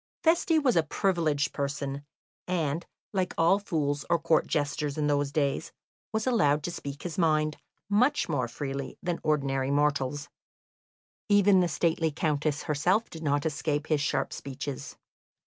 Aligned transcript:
Feste 0.23 0.63
was 0.63 0.75
a 0.75 0.81
privileged 0.81 1.53
person, 1.53 2.03
and, 2.47 2.87
like 3.13 3.35
all 3.37 3.59
fools 3.59 4.03
or 4.09 4.17
Court 4.17 4.47
jesters 4.47 4.97
in 4.97 5.05
those 5.05 5.31
days, 5.31 5.71
was 6.11 6.25
allowed 6.25 6.63
to 6.63 6.71
speak 6.71 7.03
his 7.03 7.19
mind 7.19 7.57
much 7.87 8.27
more 8.27 8.47
freely 8.47 8.97
than 9.03 9.19
ordinary 9.21 9.69
mortals; 9.69 10.27
even 11.29 11.59
the 11.59 11.67
stately 11.67 12.09
Countess 12.09 12.63
herself 12.63 13.11
did 13.11 13.21
not 13.21 13.45
escape 13.45 13.85
his 13.85 14.01
sharp 14.01 14.33
speeches. 14.33 14.97